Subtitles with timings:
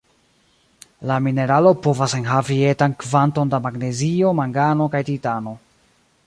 [1.09, 5.55] La mineralo povas enhavi etan kvanton da magnezio, mangano kaj titano.